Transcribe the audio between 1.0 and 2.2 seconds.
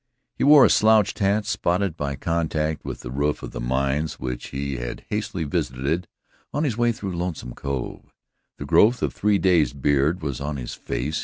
hat spotted by